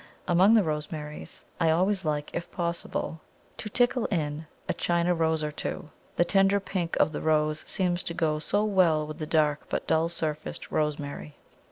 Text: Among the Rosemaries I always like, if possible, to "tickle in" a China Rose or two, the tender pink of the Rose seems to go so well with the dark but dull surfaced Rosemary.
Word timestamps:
Among 0.27 0.55
the 0.55 0.63
Rosemaries 0.63 1.43
I 1.59 1.69
always 1.69 2.03
like, 2.05 2.31
if 2.33 2.49
possible, 2.49 3.21
to 3.57 3.69
"tickle 3.69 4.05
in" 4.07 4.47
a 4.67 4.73
China 4.73 5.13
Rose 5.13 5.43
or 5.43 5.51
two, 5.51 5.91
the 6.15 6.25
tender 6.25 6.59
pink 6.59 6.95
of 6.95 7.11
the 7.11 7.21
Rose 7.21 7.63
seems 7.67 8.01
to 8.05 8.15
go 8.15 8.39
so 8.39 8.63
well 8.63 9.05
with 9.05 9.19
the 9.19 9.27
dark 9.27 9.69
but 9.69 9.85
dull 9.85 10.09
surfaced 10.09 10.71
Rosemary. 10.71 11.35